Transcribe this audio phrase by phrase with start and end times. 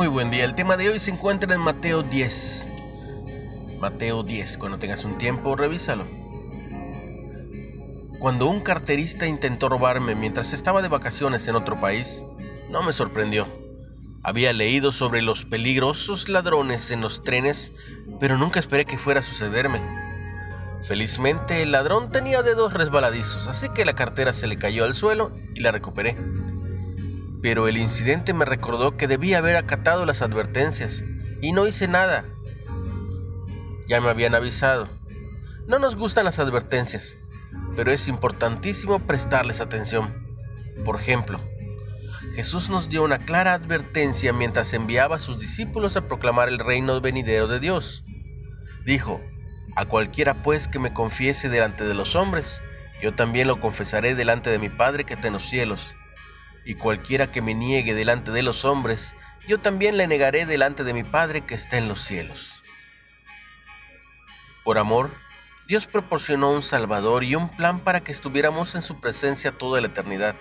[0.00, 0.46] Muy buen día.
[0.46, 2.70] El tema de hoy se encuentra en Mateo 10.
[3.80, 4.56] Mateo 10.
[4.56, 6.06] Cuando tengas un tiempo, revísalo.
[8.18, 12.24] Cuando un carterista intentó robarme mientras estaba de vacaciones en otro país,
[12.70, 13.46] no me sorprendió.
[14.22, 17.74] Había leído sobre los peligrosos ladrones en los trenes,
[18.18, 19.82] pero nunca esperé que fuera a sucederme.
[20.82, 25.30] Felizmente el ladrón tenía dedos resbaladizos, así que la cartera se le cayó al suelo
[25.54, 26.16] y la recuperé
[27.42, 31.04] pero el incidente me recordó que debía haber acatado las advertencias
[31.40, 32.24] y no hice nada.
[33.88, 34.88] Ya me habían avisado.
[35.66, 37.18] No nos gustan las advertencias,
[37.76, 40.08] pero es importantísimo prestarles atención.
[40.84, 41.40] Por ejemplo,
[42.34, 47.00] Jesús nos dio una clara advertencia mientras enviaba a sus discípulos a proclamar el reino
[47.00, 48.04] venidero de Dios.
[48.84, 49.20] Dijo,
[49.76, 52.60] a cualquiera pues que me confiese delante de los hombres,
[53.02, 55.94] yo también lo confesaré delante de mi Padre que está en los cielos
[56.70, 59.16] y cualquiera que me niegue delante de los hombres,
[59.48, 62.62] yo también le negaré delante de mi Padre que está en los cielos.
[64.62, 65.10] Por amor,
[65.66, 69.88] Dios proporcionó un Salvador y un plan para que estuviéramos en su presencia toda la
[69.88, 70.36] eternidad.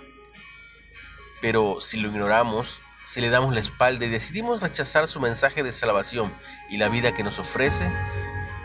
[1.41, 5.71] Pero si lo ignoramos, si le damos la espalda y decidimos rechazar su mensaje de
[5.71, 6.31] salvación
[6.69, 7.91] y la vida que nos ofrece,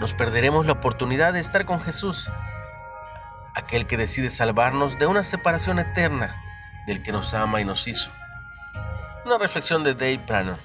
[0.00, 2.28] nos perderemos la oportunidad de estar con Jesús,
[3.54, 6.43] aquel que decide salvarnos de una separación eterna
[6.86, 8.10] del que nos ama y nos hizo.
[9.24, 10.58] Una reflexión de Dave Brannon.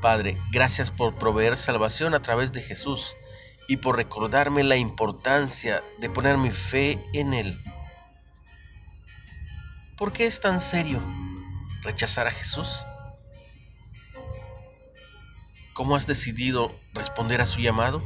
[0.00, 3.14] Padre, gracias por proveer salvación a través de Jesús
[3.68, 7.62] y por recordarme la importancia de poner mi fe en Él.
[9.96, 11.02] ¿Por qué es tan serio
[11.82, 12.82] rechazar a Jesús?
[15.74, 18.02] ¿Cómo has decidido responder a su llamado?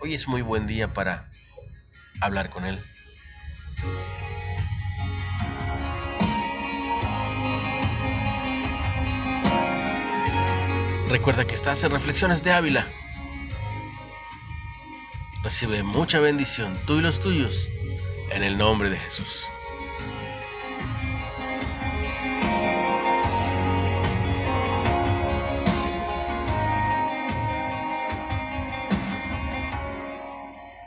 [0.00, 1.27] Hoy es muy buen día para
[2.20, 2.78] hablar con Él.
[11.08, 12.86] Recuerda que estás en Reflexiones de Ávila.
[15.42, 17.70] Recibe mucha bendición, tú y los tuyos,
[18.30, 19.46] en el nombre de Jesús.